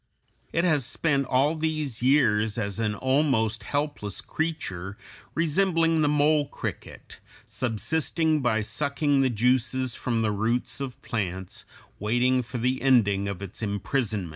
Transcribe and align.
It 0.51 0.63
has 0.63 0.83
spent 0.83 1.27
all 1.27 1.53
these 1.53 2.01
years 2.01 2.57
as 2.57 2.79
an 2.79 2.95
almost 2.95 3.61
helpless 3.65 4.19
creature, 4.19 4.97
resembling 5.35 6.01
the 6.01 6.07
mole 6.09 6.47
cricket, 6.47 7.19
subsisting 7.45 8.41
by 8.41 8.61
sucking 8.61 9.21
the 9.21 9.29
juices 9.29 9.93
from 9.93 10.23
the 10.23 10.31
roots 10.31 10.79
of 10.81 10.99
plants, 11.03 11.65
waiting 11.99 12.41
for 12.41 12.57
the 12.57 12.81
ending 12.81 13.27
of 13.27 13.43
its 13.43 13.61
imprisonment. 13.61 14.29